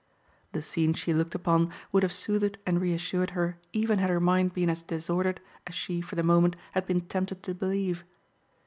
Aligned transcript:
The 0.53 0.63
scene 0.63 0.95
she 0.95 1.13
looked 1.13 1.35
upon 1.35 1.71
would 1.91 2.01
have 2.01 2.11
soothed 2.11 2.57
and 2.65 2.81
reassured 2.81 3.29
her 3.37 3.59
even 3.71 3.99
had 3.99 4.09
her 4.09 4.19
mind 4.19 4.51
been 4.51 4.67
as 4.71 4.81
disordered 4.81 5.39
as 5.67 5.75
she, 5.75 6.01
for 6.01 6.15
the 6.15 6.23
moment, 6.23 6.55
had 6.71 6.87
been 6.87 7.01
tempted 7.01 7.43
to 7.43 7.53
believe. 7.53 8.03